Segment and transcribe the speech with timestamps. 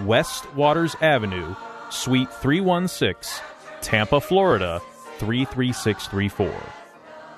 [0.00, 1.54] West Waters Avenue,
[1.90, 3.42] Suite 316,
[3.80, 4.80] Tampa, Florida
[5.18, 6.52] 33634.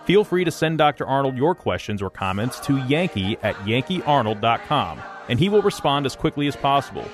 [0.05, 1.07] Feel free to send Dr.
[1.07, 6.47] Arnold your questions or comments to yankee at yankeearnold.com, and he will respond as quickly
[6.49, 7.05] as possible.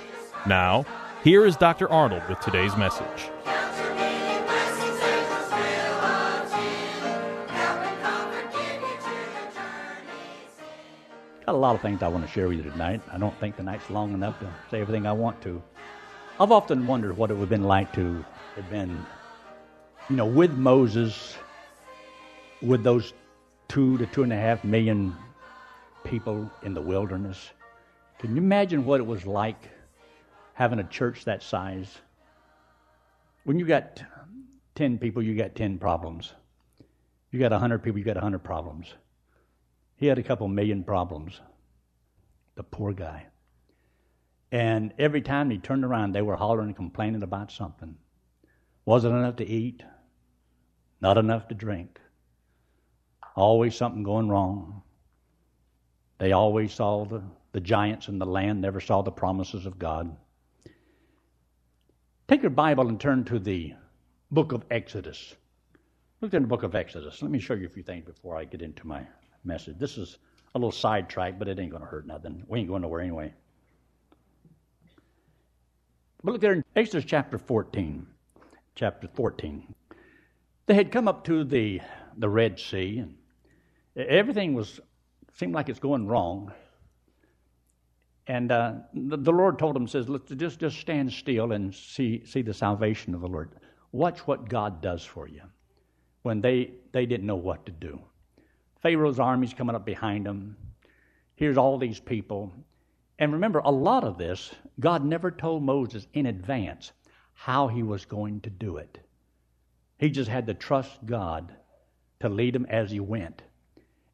[0.46, 0.86] Now,
[1.24, 1.90] here is Dr.
[1.90, 3.33] Arnold with today's message.
[11.46, 13.02] Got a lot of things I want to share with you tonight.
[13.12, 15.62] I don't think the night's long enough to say everything I want to.
[16.40, 18.24] I've often wondered what it would have been like to
[18.56, 19.04] have been,
[20.08, 21.36] you know, with Moses,
[22.62, 23.12] with those
[23.68, 25.14] two to two and a half million
[26.02, 27.50] people in the wilderness.
[28.18, 29.68] Can you imagine what it was like
[30.54, 31.98] having a church that size?
[33.44, 34.02] When you got
[34.76, 36.32] 10 people, you got 10 problems.
[37.32, 38.94] You got 100 people, you got 100 problems.
[39.96, 41.40] He had a couple million problems.
[42.56, 43.26] The poor guy.
[44.52, 47.96] And every time he turned around, they were hollering and complaining about something.
[48.84, 49.82] Wasn't enough to eat,
[51.00, 52.00] not enough to drink.
[53.34, 54.82] Always something going wrong.
[56.18, 57.22] They always saw the,
[57.52, 60.16] the giants in the land, never saw the promises of God.
[62.28, 63.74] Take your Bible and turn to the
[64.30, 65.34] book of Exodus.
[66.20, 67.20] Look in the book of Exodus.
[67.20, 69.06] Let me show you a few things before I get into my
[69.44, 69.78] message.
[69.78, 70.18] This is
[70.54, 72.42] a little sidetrack, but it ain't going to hurt nothing.
[72.46, 73.32] We ain't going nowhere anyway.
[76.22, 78.06] But look there in Exodus chapter 14.
[78.74, 79.74] Chapter 14.
[80.66, 81.80] They had come up to the,
[82.16, 83.16] the Red Sea, and
[83.96, 84.80] everything was
[85.34, 86.52] seemed like it's going wrong.
[88.26, 92.24] And uh, the, the, Lord told them, says, Look, just, just stand still and see,
[92.24, 93.50] see the salvation of the Lord.
[93.92, 95.42] Watch what God does for you
[96.22, 98.00] when they, they didn't know what to do.
[98.84, 100.58] Pharaoh's army's coming up behind them.
[101.36, 102.52] Here's all these people.
[103.18, 106.92] And remember, a lot of this, God never told Moses in advance
[107.32, 108.98] how he was going to do it.
[109.96, 111.54] He just had to trust God
[112.20, 113.40] to lead him as he went.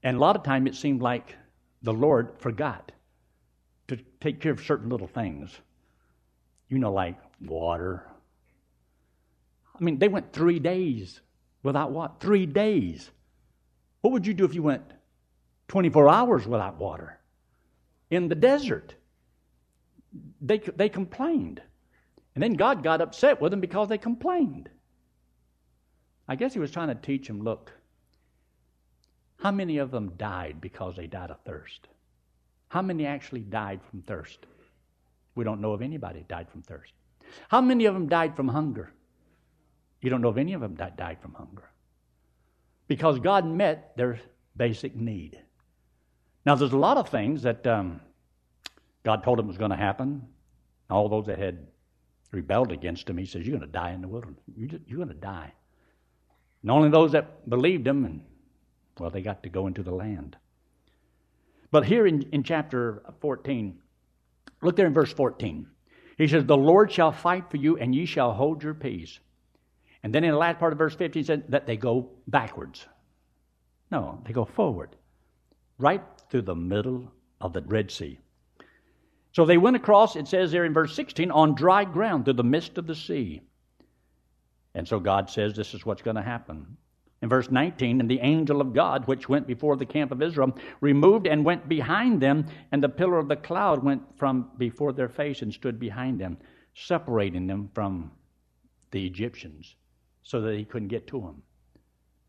[0.05, 1.35] And a lot of time it seemed like
[1.83, 2.93] the Lord forgot
[3.89, 5.51] to take care of certain little things.
[6.69, 8.07] You know, like water.
[9.75, 11.21] I mean, they went three days
[11.65, 12.21] without what?
[12.21, 13.11] Three days.
[14.01, 14.83] What would you do if you went
[15.69, 17.19] 24 hours without water?
[18.11, 18.95] In the desert.
[20.41, 21.63] They, they complained.
[22.35, 24.69] And then God got upset with them because they complained.
[26.27, 27.73] I guess he was trying to teach them look,
[29.39, 31.89] how many of them died because they died of thirst?
[32.69, 34.47] How many actually died from thirst?
[35.35, 36.93] We don't know of anybody died from thirst.
[37.49, 38.93] How many of them died from hunger?
[40.03, 41.71] You don't know of any of them died from hunger
[42.91, 44.19] because God met their
[44.57, 45.39] basic need.
[46.45, 48.01] Now, there's a lot of things that um,
[49.05, 50.27] God told them was going to happen.
[50.91, 51.69] All those that had
[52.33, 54.41] rebelled against him, he says, You're going to die in the wilderness.
[54.57, 55.53] You're going to die.
[56.63, 58.23] And only those that believed him, and
[58.99, 60.37] well, they got to go into the land.
[61.71, 63.79] But here in, in chapter 14,
[64.63, 65.65] look there in verse 14.
[66.19, 69.21] He says, The Lord shall fight for you, and ye shall hold your peace.
[70.03, 72.87] And then in the last part of verse 15, he said that they go backwards.
[73.91, 74.97] No, they go forward,
[75.79, 78.19] right through the middle of the Red Sea.
[79.33, 82.45] So they went across, it says there in verse 16, on dry ground through the
[82.45, 83.43] midst of the sea.
[84.75, 86.77] And so God says this is what's going to happen.
[87.23, 90.57] In verse 19, and the angel of God, which went before the camp of Israel,
[90.81, 95.09] removed and went behind them, and the pillar of the cloud went from before their
[95.09, 96.39] face and stood behind them,
[96.75, 98.11] separating them from
[98.91, 99.77] the Egyptians
[100.23, 101.43] so that he couldn't get to them.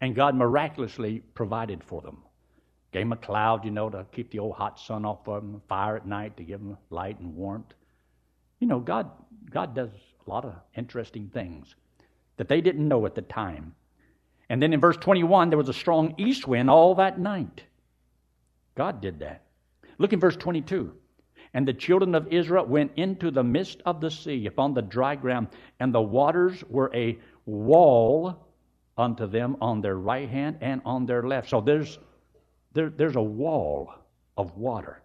[0.01, 2.23] And God miraculously provided for them.
[2.91, 5.61] Gave them a cloud, you know, to keep the old hot sun off of them,
[5.69, 7.73] fire at night to give them light and warmth.
[8.59, 9.09] You know, God,
[9.49, 9.89] God does
[10.25, 11.75] a lot of interesting things
[12.38, 13.75] that they didn't know at the time.
[14.49, 17.63] And then in verse 21, there was a strong east wind all that night.
[18.75, 19.43] God did that.
[19.97, 20.93] Look in verse 22.
[21.53, 25.15] And the children of Israel went into the midst of the sea upon the dry
[25.15, 25.49] ground,
[25.79, 28.47] and the waters were a wall
[28.97, 31.49] unto them on their right hand and on their left.
[31.49, 31.99] So there's,
[32.73, 33.93] there, there's a wall
[34.38, 35.01] of water.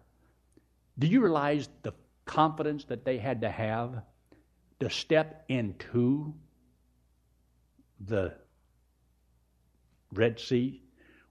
[0.99, 1.93] Do you realize the
[2.25, 4.01] confidence that they had to have
[4.79, 6.33] to step into
[8.05, 8.33] the
[10.13, 10.81] Red Sea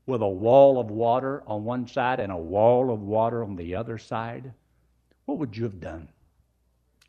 [0.07, 3.75] with a wall of water on one side and a wall of water on the
[3.75, 4.53] other side,
[5.25, 6.09] what would you have done?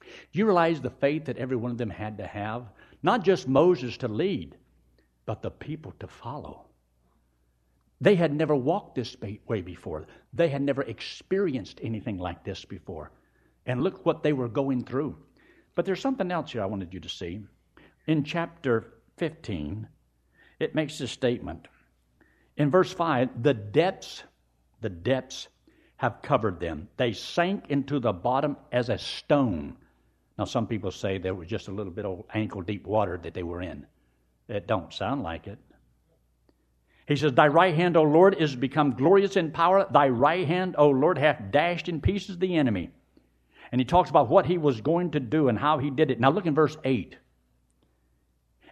[0.02, 2.64] Do you realize the faith that every one of them had to have?
[3.08, 4.58] Not just Moses to lead,
[5.26, 6.66] but the people to follow.
[8.02, 9.16] They had never walked this
[9.48, 10.08] way before.
[10.34, 13.14] They had never experienced anything like this before.
[13.66, 15.16] And look what they were going through.
[15.74, 17.40] But there's something else here I wanted you to see.
[18.08, 19.88] In chapter 15,
[20.60, 21.70] it makes this statement.
[22.58, 24.24] In verse 5, the depths,
[24.82, 25.48] the depths
[25.96, 26.90] have covered them.
[26.98, 29.78] They sank into the bottom as a stone.
[30.38, 33.34] Now, some people say there was just a little bit of ankle deep water that
[33.34, 33.86] they were in.
[34.48, 35.58] It don't sound like it.
[37.08, 39.88] He says, Thy right hand, O Lord, is become glorious in power.
[39.90, 42.92] Thy right hand, O Lord, hath dashed in pieces the enemy.
[43.72, 46.20] And he talks about what he was going to do and how he did it.
[46.20, 47.18] Now look in verse 8.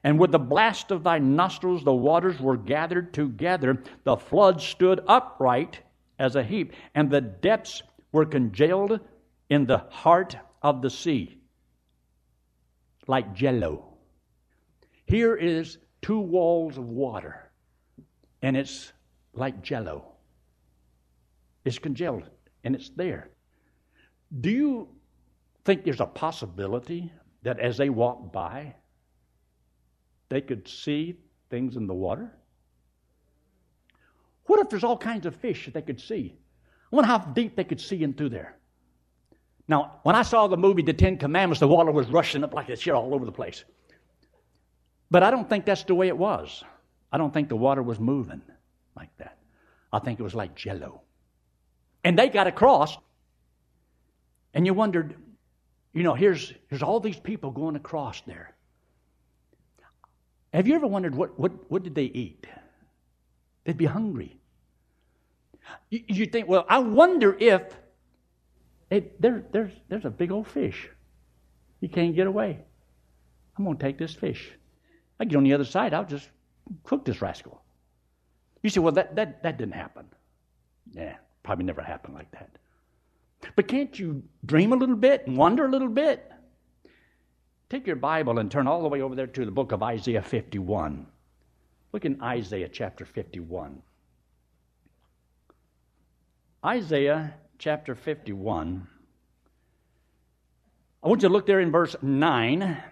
[0.04, 5.02] And with the blast of thy nostrils the waters were gathered together, the flood stood
[5.08, 5.80] upright
[6.20, 9.00] as a heap, and the depths were congealed
[9.50, 11.40] in the heart of the sea,
[13.07, 13.98] like jello.
[15.06, 17.52] Here is two walls of water,
[18.42, 18.94] and it's
[19.34, 20.13] like jello.
[21.63, 22.30] It's congealed,
[22.63, 23.30] and it's there.
[24.42, 24.90] Do you
[25.63, 27.12] think there's a possibility
[27.44, 28.75] that as they walked by,
[30.30, 31.18] they could see
[31.50, 32.31] things in the water?
[34.46, 36.36] What if there's all kinds of fish that they could see?
[36.92, 38.55] I wonder how deep they could see into there.
[39.68, 42.68] Now, when I saw the movie The Ten Commandments, the water was rushing up like
[42.68, 43.64] this shit all over the place.
[45.10, 46.64] But I don't think that's the way it was.
[47.12, 48.42] I don't think the water was moving
[48.96, 49.38] like that.
[49.92, 51.02] I think it was like jello.
[52.04, 52.98] And they got across,
[54.54, 55.16] and you wondered,
[55.94, 58.56] you know, here's, here's all these people going across there.
[60.54, 62.46] Have you ever wondered what, what, what did they eat?
[63.64, 64.38] They'd be hungry.
[65.90, 67.64] You, you think, well, I wonder if
[68.96, 70.90] it, there, there's, there's a big old fish.
[71.82, 72.60] He can't get away.
[73.58, 74.52] I'm going to take this fish.
[75.20, 76.30] I get on the other side, I'll just
[76.84, 77.62] cook this rascal.
[78.64, 80.06] You say, well, that, that, that didn't happen.
[80.92, 82.50] Yeah, probably never happened like that.
[83.56, 86.32] But can't you dream a little bit and wonder a little bit?
[87.70, 90.22] Take your Bible and turn all the way over there to the book of Isaiah
[90.22, 91.06] 51.
[91.92, 93.82] Look in Isaiah chapter 51.
[96.66, 98.88] Isaiah chapter 51.
[101.04, 102.84] I want you to look there in verse 9.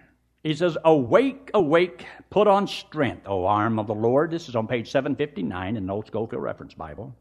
[0.42, 4.30] He says, Awake, awake, put on strength, O arm of the Lord.
[4.30, 7.14] This is on page 759 in the Old Scofield Reference Bible.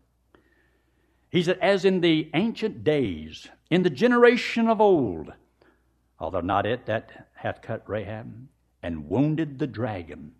[1.29, 5.33] He said, As in the ancient days, in the generation of old,
[6.19, 8.47] although not it that hath cut Rahab
[8.83, 10.33] and wounded the dragon,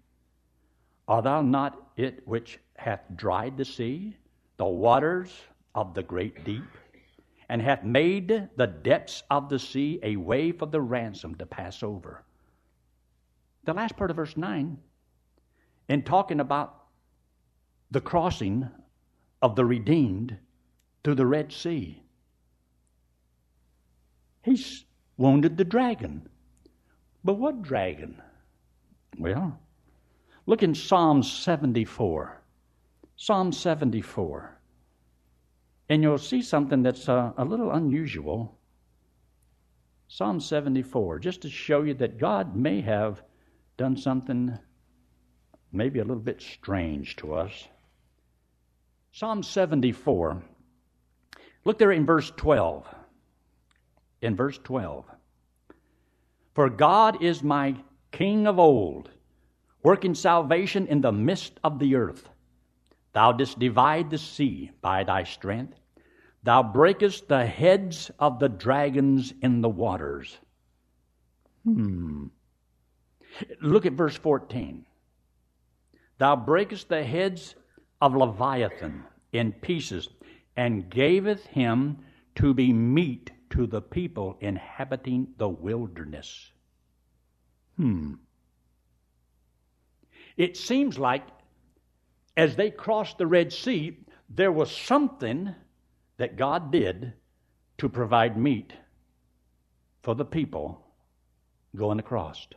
[1.08, 4.16] art thou not it which hath dried the sea,
[4.58, 5.34] the waters
[5.74, 6.63] of the great deep,
[7.54, 11.84] and hath made the depths of the sea a way for the ransom to pass
[11.84, 12.26] over?
[13.66, 14.76] The last part of verse 9,
[15.88, 16.86] in talking about
[17.92, 18.68] the crossing
[19.44, 20.36] of the redeemed,
[21.04, 22.02] through the Red Sea.
[24.42, 24.86] He's
[25.18, 26.28] wounded the dragon.
[27.24, 28.20] But what dragon?
[29.20, 29.60] Well,
[30.48, 32.42] look in Psalm 74.
[33.16, 34.58] Psalm 74.
[35.90, 38.58] And you'll see something that's uh, a little unusual.
[40.08, 43.22] Psalm 74, just to show you that God may have
[43.78, 44.58] done something
[45.72, 47.68] maybe a little bit strange to us.
[49.12, 50.44] Psalm 74
[51.66, 52.86] Look there in verse 12.
[54.22, 55.06] In verse 12.
[56.54, 57.75] For God is my
[58.12, 59.10] King of old,
[59.82, 62.30] working salvation in the midst of the earth.
[63.13, 65.79] Thou didst divide the sea by thy strength.
[66.43, 70.38] Thou breakest the heads of the dragons in the waters.
[71.63, 72.27] Hmm.
[73.62, 74.86] Look at verse 14.
[76.17, 77.55] Thou breakest the heads
[78.01, 80.10] of Leviathan in pieces
[80.55, 81.98] and gaveth him
[82.36, 86.51] to be meat to the people inhabiting the wilderness.
[87.77, 88.15] Hmm.
[90.36, 91.24] It seems like
[92.36, 93.98] as they crossed the Red Sea,
[94.30, 95.54] there was something
[96.18, 97.13] that God did
[97.78, 98.74] to provide meat
[100.02, 100.86] for the people
[101.75, 102.48] going across.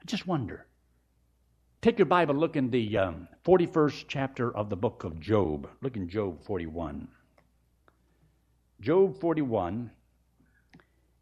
[0.00, 0.66] I just wonder
[1.86, 5.68] Take your Bible, look in the um, 41st chapter of the book of Job.
[5.82, 7.06] Look in Job 41.
[8.80, 9.88] Job 41,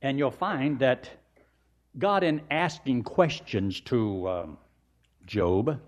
[0.00, 1.10] and you'll find that
[1.98, 4.58] God, in asking questions to um,
[5.26, 5.78] Job,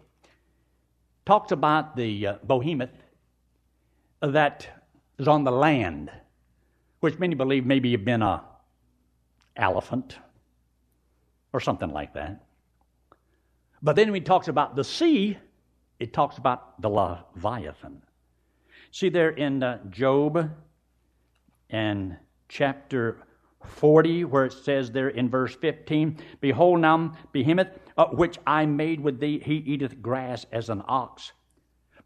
[1.27, 2.91] talks about the uh, behemoth
[4.23, 4.67] that
[5.19, 6.11] is on the land,
[7.01, 8.43] which many believe maybe have been a
[9.57, 10.19] elephant
[11.53, 12.45] or something like that.
[13.83, 15.37] But then when he talks about the sea,
[15.99, 18.03] it talks about the Leviathan.
[18.91, 20.51] See there in uh, Job
[21.71, 22.17] and
[22.49, 23.19] chapter
[23.67, 29.01] 40, where it says there in verse 15, Behold now, behemoth, uh, which I made
[29.01, 31.33] with thee, he eateth grass as an ox.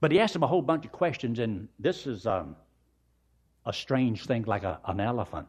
[0.00, 2.56] But he asked him a whole bunch of questions, and this is um,
[3.66, 5.46] a strange thing like a, an elephant.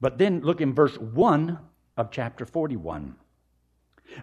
[0.00, 1.58] But then look in verse 1
[1.96, 3.14] of chapter 41.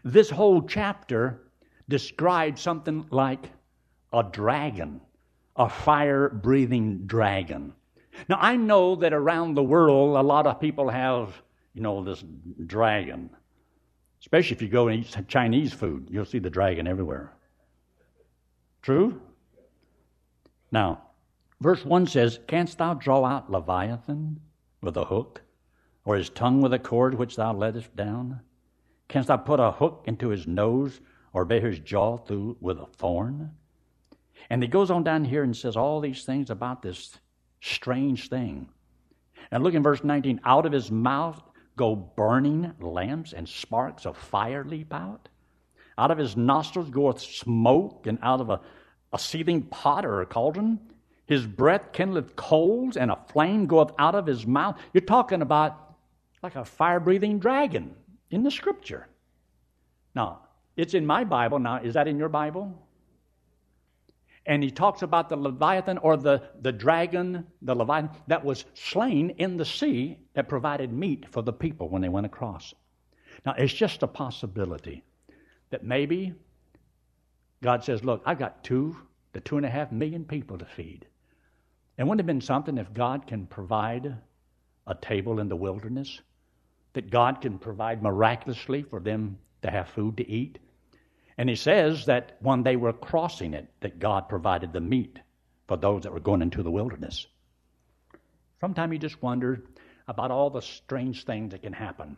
[0.03, 1.41] This whole chapter
[1.89, 3.51] describes something like
[4.11, 5.01] a dragon,
[5.55, 7.73] a fire breathing dragon.
[8.29, 11.41] Now, I know that around the world, a lot of people have,
[11.73, 12.23] you know, this
[12.65, 13.29] dragon.
[14.19, 17.33] Especially if you go and eat Chinese food, you'll see the dragon everywhere.
[18.81, 19.21] True?
[20.71, 21.01] Now,
[21.59, 24.39] verse 1 says, Canst thou draw out Leviathan
[24.81, 25.41] with a hook,
[26.05, 28.41] or his tongue with a cord which thou lettest down?
[29.07, 31.01] Canst thou put a hook into his nose,
[31.33, 33.51] or bear his jaw through with a thorn?
[34.49, 37.17] And he goes on down here and says all these things about this
[37.63, 38.67] strange thing.
[39.51, 41.41] And look in verse 19 out of his mouth
[41.75, 45.29] go burning lamps and sparks of fire leap out.
[45.97, 48.61] Out of his nostrils goeth smoke, and out of a,
[49.11, 50.79] a seething pot or a cauldron.
[51.25, 54.79] His breath kindleth coals, and a flame goeth out of his mouth.
[54.93, 55.95] You're talking about
[56.41, 57.95] like a fire breathing dragon
[58.29, 59.07] in the scripture.
[60.15, 60.41] Now,
[60.75, 61.59] it's in my Bible.
[61.59, 62.75] Now, is that in your Bible?
[64.45, 69.29] And he talks about the Leviathan or the, the dragon, the Leviathan, that was slain
[69.31, 72.73] in the sea that provided meat for the people when they went across.
[73.45, 75.03] Now, it's just a possibility
[75.69, 76.33] that maybe
[77.61, 78.95] God says, Look, I've got two
[79.33, 81.07] to two and a half million people to feed.
[81.97, 84.15] And wouldn't it have been something if God can provide
[84.87, 86.21] a table in the wilderness?
[86.93, 90.59] That God can provide miraculously for them to have food to eat?
[91.37, 95.19] And he says that when they were crossing it, that God provided the meat
[95.67, 97.25] for those that were going into the wilderness.
[98.61, 99.63] Sometimes you just wonder
[100.07, 102.17] about all the strange things that can happen.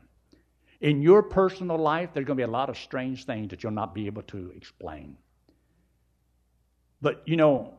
[0.82, 3.72] In your personal life, there's going to be a lot of strange things that you'll
[3.72, 5.18] not be able to explain.
[7.02, 7.74] But, you know,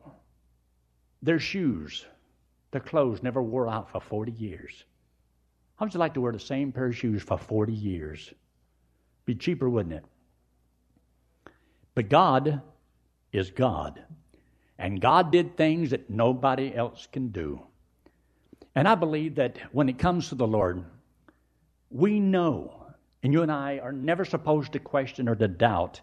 [1.21, 2.05] their shoes,
[2.71, 4.83] their clothes never wore out for 40 years.
[5.75, 8.33] How would you like to wear the same pair of shoes for 40 years?
[9.25, 10.05] Be cheaper, wouldn't it?
[11.97, 12.61] But God
[13.31, 14.03] is God.
[14.77, 17.59] And God did things that nobody else can do.
[18.75, 20.85] And I believe that when it comes to the Lord,
[21.89, 22.85] we know,
[23.23, 26.01] and you and I are never supposed to question or to doubt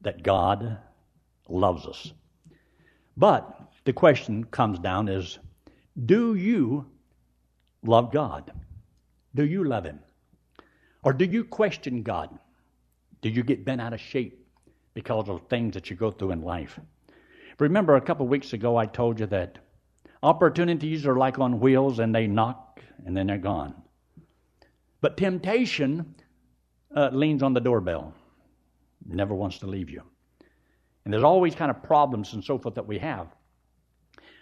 [0.00, 0.78] that God
[1.50, 2.14] loves us.
[3.14, 5.38] But the question comes down is
[6.06, 6.86] do you
[7.82, 8.52] love God?
[9.34, 10.00] Do you love Him?
[11.02, 12.38] Or do you question God?
[13.20, 14.39] Do you get bent out of shape
[14.94, 16.78] because of things that you go through in life.
[17.58, 19.58] Remember, a couple of weeks ago, I told you that
[20.22, 23.74] opportunities are like on wheels and they knock and then they're gone.
[25.00, 26.14] But temptation
[26.94, 28.14] uh, leans on the doorbell,
[29.06, 30.02] never wants to leave you.
[31.04, 33.28] And there's always kind of problems and so forth that we have.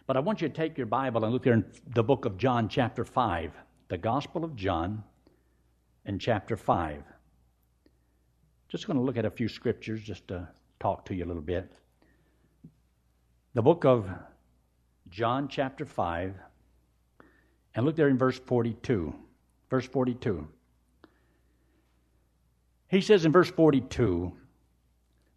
[0.07, 1.65] But I want you to take your Bible and look there in
[1.95, 3.53] the book of John, chapter 5,
[3.89, 5.05] the Gospel of John,
[6.07, 7.03] in chapter 5.
[8.69, 10.49] Just going to look at a few scriptures just to
[10.79, 11.73] talk to you a little bit.
[13.55, 14.09] The book of
[15.09, 16.35] John, chapter 5,
[17.75, 19.15] and look there in verse 42.
[19.71, 20.47] Verse 42.
[22.89, 24.33] He says in verse 42,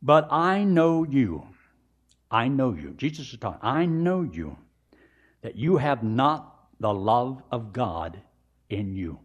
[0.01, 1.47] But I know you.
[2.29, 2.93] I know you.
[2.97, 3.59] Jesus is talking.
[3.61, 4.57] I know you,
[5.41, 8.21] that you have not the love of God
[8.69, 9.19] in you.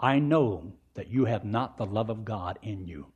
[0.00, 3.06] I know that you have not the love of God in you.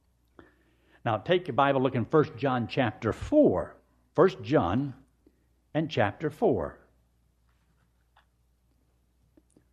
[1.04, 3.76] Now take your Bible, look in 1 John chapter 4.
[4.14, 4.94] 1 John
[5.74, 6.78] and chapter 4.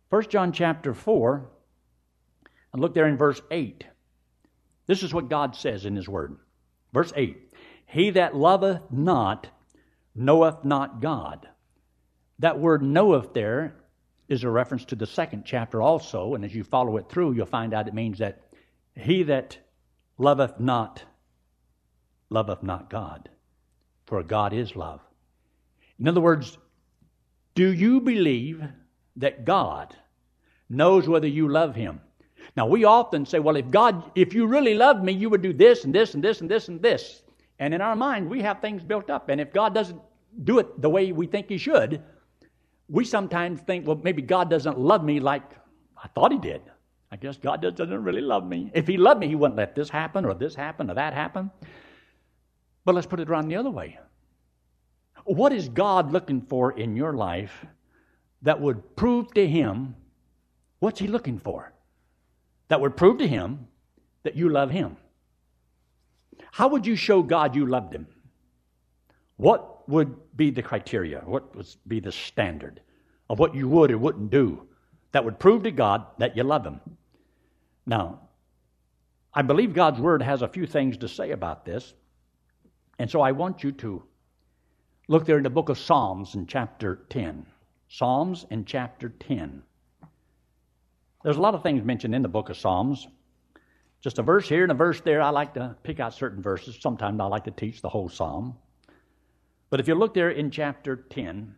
[0.08, 1.48] 1 John chapter 4,
[2.72, 3.84] and look there in verse 8.
[4.88, 6.36] This is what God says in His Word.
[6.92, 7.54] Verse 8
[7.86, 9.46] He that loveth not
[10.16, 11.48] knoweth not God.
[12.40, 13.76] That word knoweth there
[14.30, 17.44] is a reference to the second chapter also, and as you follow it through, you'll
[17.44, 18.40] find out it means that
[18.94, 19.58] he that
[20.16, 21.02] loveth not,
[22.30, 23.28] loveth not God,
[24.06, 25.00] for God is love.
[25.98, 26.56] In other words,
[27.54, 28.62] do you believe
[29.16, 29.94] that God
[30.68, 32.00] knows whether you love Him?
[32.56, 35.52] Now, we often say, well, if God, if you really loved me, you would do
[35.52, 37.22] this and this and this and this and this.
[37.58, 39.28] And in our mind, we have things built up.
[39.28, 40.00] And if God doesn't
[40.44, 42.02] do it the way we think He should,
[42.90, 45.42] we sometimes think, well, maybe God doesn't love me like
[46.02, 46.60] I thought He did.
[47.12, 48.70] I guess God doesn't really love me.
[48.74, 51.50] If He loved me, He wouldn't let this happen or this happen or that happen.
[52.84, 53.98] But let's put it around the other way.
[55.24, 57.64] What is God looking for in your life
[58.42, 59.94] that would prove to Him
[60.80, 61.72] what's He looking for?
[62.68, 63.68] That would prove to Him
[64.24, 64.96] that you love Him.
[66.52, 68.06] How would you show God you loved Him?
[69.36, 71.20] What would be the criteria?
[71.24, 72.80] What would be the standard
[73.28, 74.66] of what you would or wouldn't do
[75.12, 76.80] that would prove to God that you love Him?
[77.86, 78.20] Now,
[79.34, 81.92] I believe God's Word has a few things to say about this.
[82.98, 84.02] And so I want you to
[85.08, 87.46] look there in the book of Psalms in chapter 10.
[87.88, 89.62] Psalms in chapter 10.
[91.22, 93.06] There's a lot of things mentioned in the book of Psalms.
[94.00, 95.20] Just a verse here and a verse there.
[95.20, 96.78] I like to pick out certain verses.
[96.80, 98.56] Sometimes I like to teach the whole psalm.
[99.70, 101.54] But if you look there in chapter 10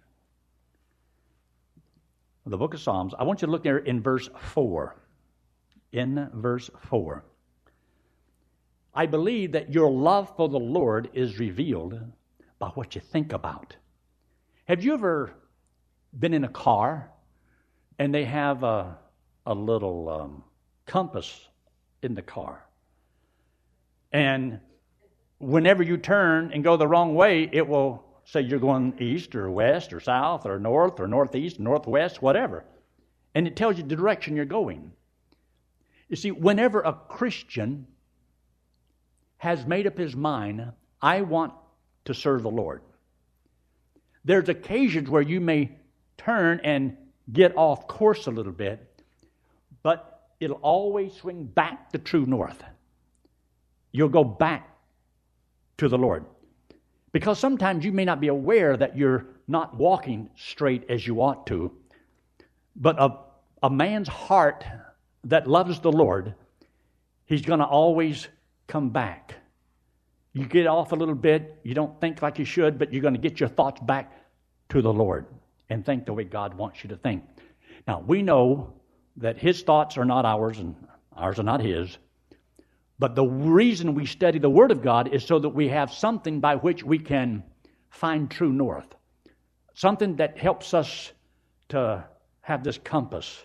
[2.45, 4.95] of the book of Psalms, I want you to look there in verse 4.
[5.93, 7.25] In verse 4.
[8.95, 11.99] I believe that your love for the Lord is revealed
[12.59, 13.75] by what you think about.
[14.67, 15.33] Have you ever
[16.19, 17.11] been in a car
[17.99, 18.99] and they have a,
[19.47, 20.45] a little um,
[20.85, 21.49] compass
[22.03, 22.63] in the car?
[24.13, 24.61] And
[25.43, 29.51] whenever you turn and go the wrong way, it will say you're going east or
[29.51, 32.65] west or south or north or northeast, northwest, whatever.
[33.35, 34.93] And it tells you the direction you're going.
[36.09, 37.87] You see, whenever a Christian
[39.39, 41.53] has made up his mind, I want
[42.05, 42.83] to serve the Lord.
[44.25, 45.73] There's occasions where you may
[46.17, 46.97] turn and
[47.33, 49.03] get off course a little bit,
[49.83, 52.63] but it'll always swing back to true north.
[53.91, 54.72] You'll go back
[55.79, 56.25] to the Lord.
[57.13, 61.47] Because sometimes you may not be aware that you're not walking straight as you ought
[61.49, 61.73] to,
[62.75, 63.19] but a,
[63.63, 64.65] a man's heart
[65.25, 66.35] that loves the Lord,
[67.27, 68.29] he's going to always
[68.67, 69.35] come back.
[70.33, 73.15] You get off a little bit, you don't think like you should, but you're going
[73.15, 74.13] to get your thoughts back
[74.71, 75.27] to the Lord
[75.69, 77.25] and think the way God wants you to think.
[77.87, 78.73] Now, we know
[79.19, 80.75] that His thoughts are not ours and
[81.15, 81.99] ours are not His.
[82.99, 86.41] But the reason we study the Word of God is so that we have something
[86.41, 87.43] by which we can
[87.91, 88.95] find true north.
[89.75, 91.13] Something that helps us
[91.71, 92.05] to
[92.43, 93.45] have this compass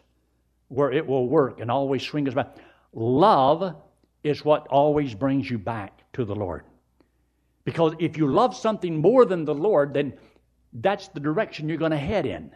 [0.67, 2.57] where it will work and always swing us back.
[2.93, 3.75] Love
[4.23, 6.63] is what always brings you back to the Lord.
[7.63, 10.13] Because if you love something more than the Lord, then
[10.73, 12.51] that's the direction you're going to head in.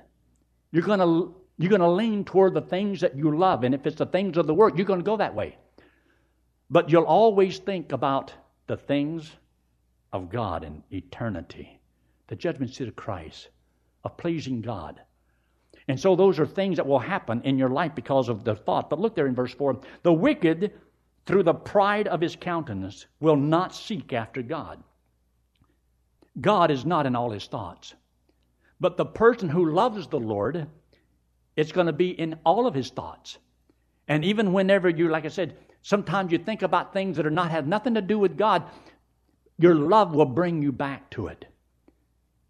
[0.72, 3.86] You're going to you're going to lean toward the things that you love, and if
[3.86, 5.58] it's the things of the world, you're going to go that way.
[6.72, 8.34] But you'll always think about
[8.66, 9.32] the things
[10.12, 11.80] of God in eternity,
[12.28, 13.50] the judgment seat of Christ,
[14.04, 15.00] of pleasing God.
[15.88, 18.90] And so those are things that will happen in your life because of the thought.
[18.90, 20.72] But look there in verse 4 the wicked
[21.26, 24.84] through the pride of his countenance, will not seek after God.
[26.40, 27.94] God is not in all his thoughts.
[28.80, 30.68] But the person who loves the Lord,
[31.56, 33.38] it's going to be in all of his thoughts.
[34.08, 37.52] And even whenever you, like I said, sometimes you think about things that are not
[37.52, 38.64] have nothing to do with God,
[39.58, 41.46] your love will bring you back to it.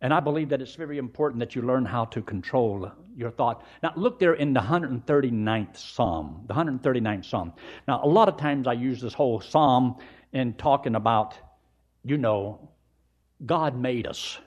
[0.01, 3.63] And I believe that it's very important that you learn how to control your thought.
[3.83, 6.43] Now, look there in the 139th Psalm.
[6.47, 7.53] The 139th Psalm.
[7.87, 9.97] Now, a lot of times I use this whole Psalm
[10.33, 11.37] in talking about,
[12.03, 12.69] you know,
[13.45, 14.39] God made us,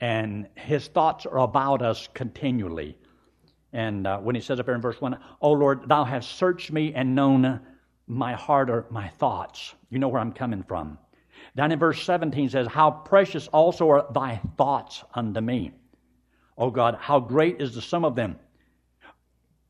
[0.00, 2.96] and His thoughts are about us continually.
[3.72, 6.70] And uh, when He says up here in verse 1, Oh Lord, Thou hast searched
[6.70, 7.60] me and known
[8.10, 9.74] my heart or my thoughts.
[9.88, 10.98] You know where I'm coming from.
[11.56, 15.72] Down in verse 17 says, How precious also are thy thoughts unto me.
[16.58, 18.36] Oh God, how great is the sum of them.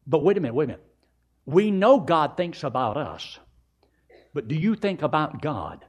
[0.07, 0.87] But wait a minute, wait a minute.
[1.45, 3.39] We know God thinks about us,
[4.33, 5.85] but do you think about God?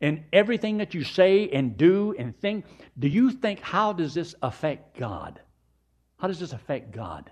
[0.00, 2.64] And everything that you say and do and think,
[2.98, 5.40] do you think, how does this affect God?
[6.18, 7.30] How does this affect God?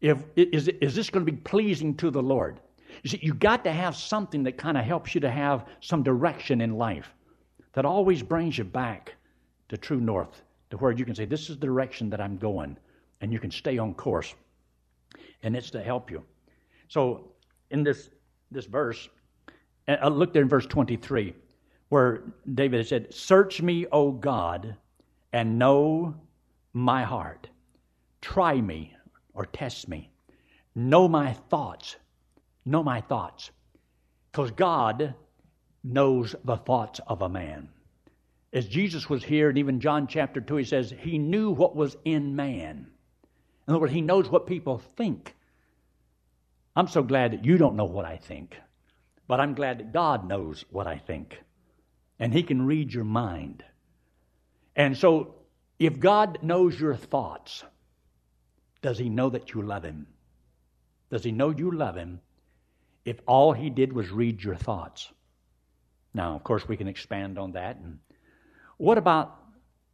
[0.00, 2.58] If, is, is this going to be pleasing to the Lord?
[3.02, 6.02] You see, you got to have something that kind of helps you to have some
[6.02, 7.12] direction in life
[7.72, 9.14] that always brings you back
[9.68, 12.76] to true north, to where you can say, This is the direction that I'm going,
[13.20, 14.34] and you can stay on course.
[15.42, 16.22] And it's to help you.
[16.88, 17.32] So,
[17.70, 18.10] in this,
[18.50, 19.08] this verse,
[19.88, 21.34] I uh, look there in verse 23,
[21.88, 22.22] where
[22.54, 24.76] David said, Search me, O God,
[25.32, 26.14] and know
[26.72, 27.48] my heart.
[28.20, 28.94] Try me
[29.34, 30.10] or test me.
[30.74, 31.96] Know my thoughts
[32.64, 33.50] know my thoughts.
[34.30, 35.14] Because God
[35.84, 37.68] knows the thoughts of a man.
[38.52, 41.96] As Jesus was here, and even John chapter 2, he says, He knew what was
[42.04, 42.86] in man.
[43.66, 45.34] In other words, He knows what people think.
[46.76, 48.56] I'm so glad that you don't know what I think,
[49.26, 51.38] but I'm glad that God knows what I think.
[52.18, 53.64] And He can read your mind.
[54.76, 55.34] And so,
[55.78, 57.64] if God knows your thoughts,
[58.80, 60.06] does He know that you love Him?
[61.10, 62.20] Does He know you love Him
[63.04, 65.10] if all He did was read your thoughts?
[66.14, 67.76] Now, of course, we can expand on that.
[67.76, 67.98] And
[68.76, 69.36] what about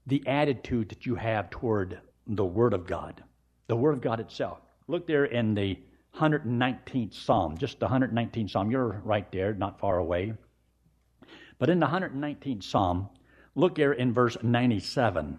[0.06, 3.22] the attitude that you have toward the Word of God,
[3.66, 4.58] the Word of God itself?
[4.88, 5.78] Look there in the
[6.16, 8.70] 119th Psalm, just the 119th Psalm.
[8.70, 10.32] You're right there, not far away.
[11.58, 13.08] But in the 119th Psalm,
[13.54, 15.38] look there in verse 97.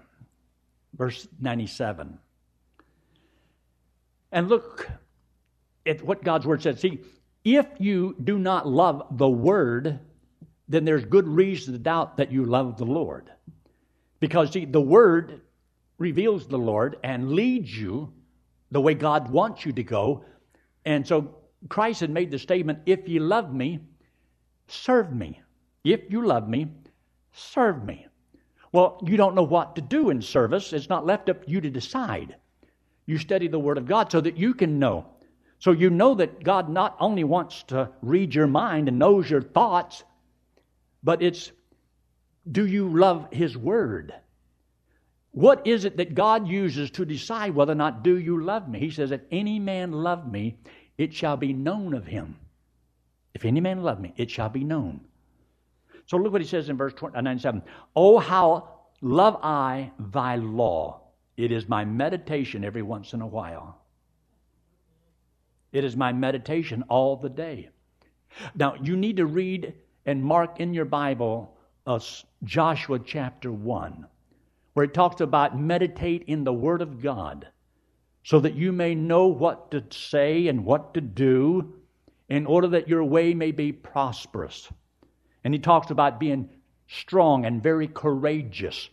[0.95, 2.19] Verse 97.
[4.32, 4.89] And look
[5.86, 6.79] at what God's Word says.
[6.79, 6.99] See,
[7.43, 9.99] if you do not love the Word,
[10.67, 13.32] then there's good reason to doubt that you love the Lord.
[14.19, 15.41] Because, see, the Word
[15.97, 18.13] reveals the Lord and leads you
[18.71, 20.25] the way God wants you to go.
[20.86, 21.36] And so
[21.67, 23.80] Christ had made the statement if you love me,
[24.67, 25.41] serve me.
[25.84, 26.67] If you love me,
[27.32, 28.06] serve me.
[28.71, 30.73] Well, you don't know what to do in service.
[30.73, 32.36] It's not left up to you to decide.
[33.08, 35.08] You study the Word of God so that you can know.
[35.60, 39.41] So you know that God not only wants to read your mind and knows your
[39.41, 40.04] thoughts,
[41.04, 41.52] but it's
[42.50, 44.13] do you love His Word?
[45.32, 48.80] What is it that God uses to decide whether or not do you love me?
[48.80, 50.58] He says, If any man love me,
[50.98, 52.36] it shall be known of him.
[53.34, 55.02] If any man love me, it shall be known.
[56.08, 57.62] So look what he says in verse uh, 97.
[57.95, 58.67] Oh, how
[59.02, 61.02] love I thy law.
[61.38, 63.78] It is my meditation every once in a while.
[65.71, 67.69] It is my meditation all the day.
[68.55, 69.73] Now, you need to read
[70.05, 71.99] and mark in your Bible uh,
[72.43, 74.08] Joshua chapter 1,
[74.73, 77.47] where it talks about meditate in the Word of God
[78.23, 81.73] so that you may know what to say and what to do
[82.27, 84.69] in order that your way may be prosperous.
[85.43, 86.49] And he talks about being
[86.88, 88.89] strong and very courageous.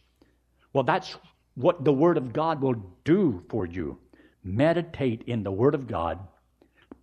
[0.73, 1.17] Well, that's
[1.55, 3.99] what the Word of God will do for you.
[4.45, 6.19] Meditate in the Word of God.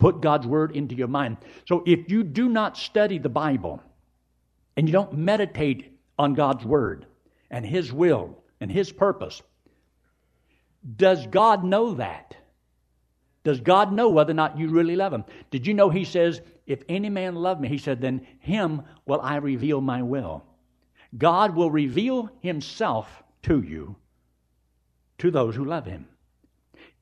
[0.03, 1.37] Put God's Word into your mind.
[1.65, 3.81] So if you do not study the Bible,
[4.75, 7.05] and you don't meditate on God's Word
[7.49, 9.41] and His will and His purpose,
[10.97, 12.35] does God know that?
[13.45, 15.23] Does God know whether or not you really love Him?
[15.51, 19.21] Did you know He says, If any man love me, He said, then Him will
[19.21, 20.43] I reveal my will.
[21.17, 23.95] God will reveal Himself to you,
[25.19, 26.09] to those who love Him.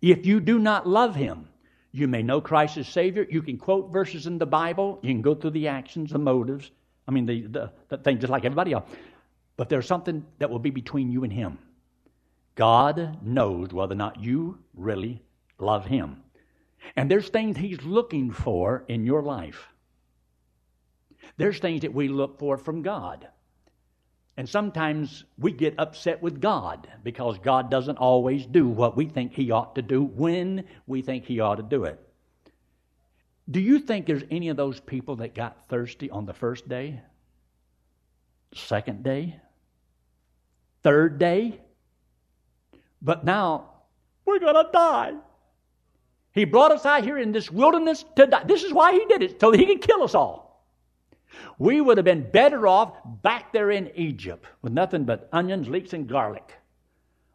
[0.03, 1.47] If you do not love Him,
[1.91, 3.27] you may know Christ as Savior.
[3.29, 4.99] You can quote verses in the Bible.
[5.01, 6.71] You can go through the actions, the motives.
[7.07, 8.89] I mean, the, the, the thing just like everybody else.
[9.57, 11.59] But there's something that will be between you and Him.
[12.55, 15.21] God knows whether or not you really
[15.59, 16.23] love Him.
[16.95, 19.67] And there's things He's looking for in your life.
[21.37, 23.27] There's things that we look for from God.
[24.37, 29.33] And sometimes we get upset with God because God doesn't always do what we think
[29.33, 31.99] He ought to do when we think He ought to do it.
[33.49, 37.01] Do you think there's any of those people that got thirsty on the first day?
[38.53, 39.39] Second day?
[40.83, 41.59] Third day?
[43.01, 43.71] But now,
[44.25, 45.13] we're going to die.
[46.33, 48.43] He brought us out here in this wilderness to die.
[48.45, 50.50] This is why he did it, so that he could kill us all.
[51.57, 55.93] We would have been better off back there in Egypt with nothing but onions, leeks,
[55.93, 56.53] and garlic.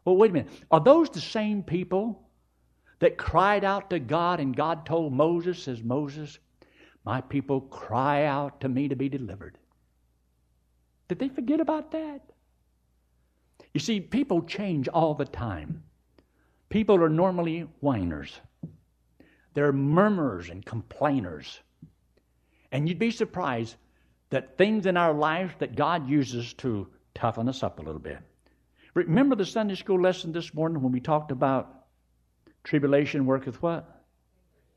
[0.05, 0.51] Well, wait a minute.
[0.71, 2.27] Are those the same people
[2.99, 6.39] that cried out to God, and God told Moses, says Moses,
[7.05, 9.57] My people cry out to me to be delivered.
[11.07, 12.21] Did they forget about that?
[13.73, 15.83] You see, people change all the time.
[16.69, 18.39] People are normally whiners,
[19.53, 21.59] they're murmurers and complainers.
[22.71, 23.77] And you'd be surprised
[24.29, 28.19] that things in our lives that God uses to toughen us up a little bit.
[28.93, 31.85] Remember the Sunday school lesson this morning when we talked about
[32.63, 34.03] tribulation worketh what?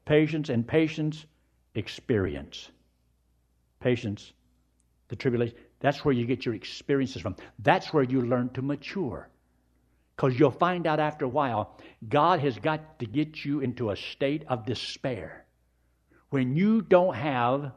[0.04, 1.24] Patience and patience
[1.74, 2.70] experience.
[3.80, 4.32] Patience,
[5.08, 5.56] the tribulation.
[5.80, 7.36] That's where you get your experiences from.
[7.58, 9.28] That's where you learn to mature.
[10.14, 13.96] Because you'll find out after a while, God has got to get you into a
[13.96, 15.46] state of despair.
[16.28, 17.72] When you don't have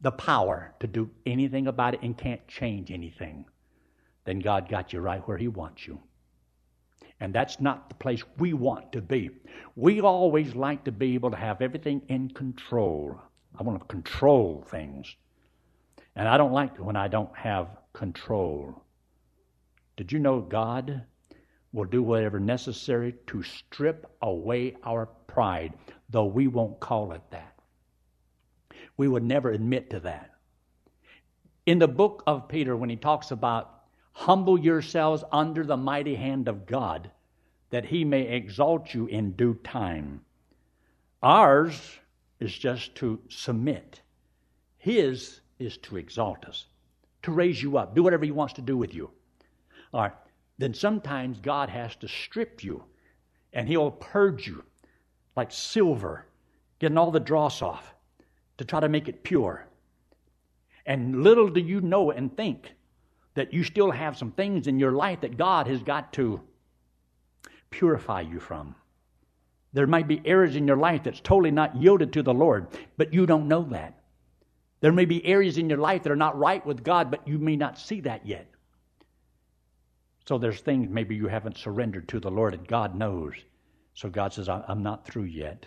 [0.00, 3.44] the power to do anything about it and can't change anything,
[4.24, 6.00] then God got you right where He wants you.
[7.20, 9.30] And that's not the place we want to be.
[9.74, 13.20] We always like to be able to have everything in control.
[13.58, 15.16] I want to control things.
[16.14, 18.84] And I don't like it when I don't have control.
[19.96, 21.02] Did you know God
[21.72, 25.74] will do whatever necessary to strip away our pride,
[26.08, 27.57] though we won't call it that?
[28.98, 30.32] We would never admit to that.
[31.64, 36.48] In the book of Peter, when he talks about humble yourselves under the mighty hand
[36.48, 37.10] of God,
[37.70, 40.22] that he may exalt you in due time.
[41.22, 41.98] Ours
[42.40, 44.02] is just to submit.
[44.78, 46.66] His is to exalt us,
[47.22, 49.10] to raise you up, do whatever He wants to do with you.
[49.92, 50.12] All right,
[50.58, 52.84] then sometimes God has to strip you
[53.52, 54.64] and He'll purge you
[55.36, 56.26] like silver,
[56.78, 57.94] getting all the dross off
[58.58, 59.66] to try to make it pure.
[60.86, 62.72] And little do you know and think
[63.34, 66.40] that you still have some things in your life that God has got to
[67.70, 68.74] purify you from.
[69.72, 73.12] There might be areas in your life that's totally not yielded to the Lord, but
[73.12, 74.00] you don't know that.
[74.80, 77.38] There may be areas in your life that are not right with God, but you
[77.38, 78.48] may not see that yet.
[80.26, 83.34] So there's things maybe you haven't surrendered to the Lord, and God knows.
[83.94, 85.66] So God says, I'm not through yet.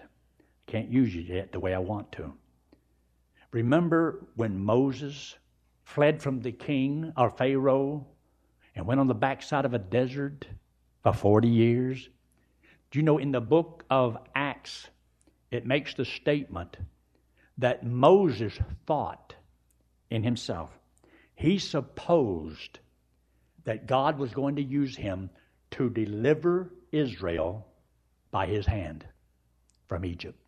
[0.68, 2.34] Can't use you yet the way I want to.
[3.52, 5.38] Remember when Moses
[5.84, 8.08] fled from the king or Pharaoh
[8.76, 10.48] and went on the backside of a desert
[11.04, 12.10] for 40 years?
[12.90, 14.90] Do you know in the book of Acts,
[15.50, 16.78] it makes the statement
[17.58, 19.36] that Moses thought
[20.10, 20.78] in himself.
[21.36, 22.80] He supposed
[23.64, 25.30] that God was going to use him
[25.72, 27.68] to deliver Israel
[28.32, 29.06] by his hand
[29.88, 30.40] from Egypt.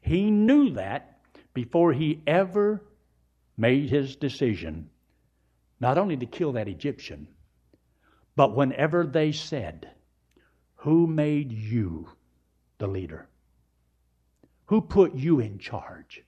[0.00, 1.15] He knew that
[1.56, 2.82] before he ever
[3.56, 4.90] made his decision,
[5.80, 7.26] not only to kill that Egyptian,
[8.36, 9.88] but whenever they said,
[10.74, 12.10] who made you
[12.76, 13.26] the leader?
[14.66, 16.22] Who put you in charge?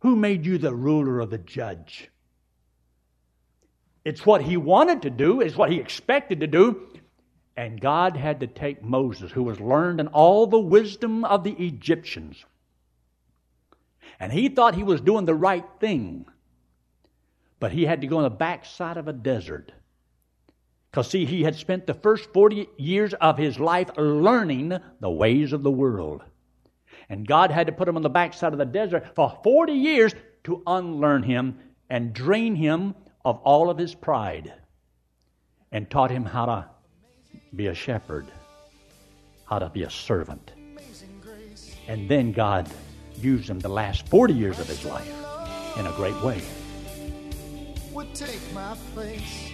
[0.00, 2.10] Who made you the ruler or the judge?
[4.04, 6.88] It's what he wanted to do, it's what he expected to do.
[7.56, 11.52] And God had to take Moses, who was learned in all the wisdom of the
[11.52, 12.44] Egyptians.
[14.20, 16.26] And he thought he was doing the right thing.
[17.60, 19.72] But he had to go on the backside of a desert
[20.90, 25.52] because, see, he had spent the first 40 years of his life learning the ways
[25.52, 26.22] of the world.
[27.08, 30.14] And God had to put him on the backside of the desert for 40 years
[30.44, 31.58] to unlearn him
[31.90, 34.52] and drain him of all of his pride
[35.72, 36.66] and taught him how to
[37.54, 38.26] be a shepherd,
[39.44, 40.52] how to be a servant.
[41.86, 42.70] And then God
[43.22, 45.12] used him the last 40 years of his life
[45.76, 46.40] in a great way.
[47.92, 49.50] Would take my place.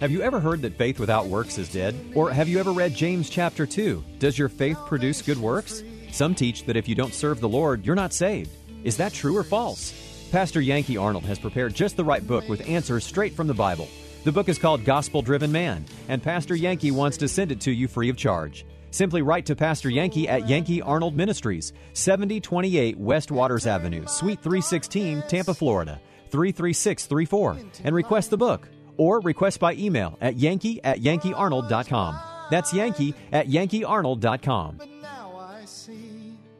[0.00, 1.94] Have you ever heard that faith without works is dead?
[2.14, 4.04] Or have you ever read James chapter 2?
[4.18, 5.82] Does your faith produce good works?
[6.10, 8.50] Some teach that if you don't serve the Lord, you're not saved.
[8.82, 9.94] Is that true or false?
[10.30, 13.88] Pastor Yankee Arnold has prepared just the right book with answers straight from the Bible.
[14.24, 17.70] The book is called Gospel Driven Man, and Pastor Yankee wants to send it to
[17.70, 18.66] you free of charge.
[18.94, 25.24] Simply write to Pastor Yankee at Yankee Arnold Ministries, 7028 West Waters Avenue, Suite 316,
[25.26, 32.20] Tampa, Florida, 33634, and request the book or request by email at yankee at yankeearnold.com.
[32.52, 34.78] That's yankee at yankeearnold.com.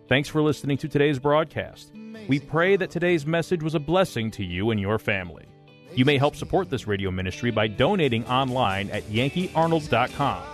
[0.09, 1.93] Thanks for listening to today's broadcast.
[2.27, 5.45] We pray that today's message was a blessing to you and your family.
[5.95, 10.54] You may help support this radio ministry by donating online at yankeearnold.com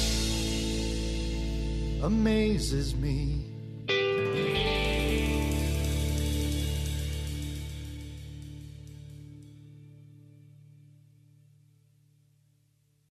[2.03, 3.40] amazes me.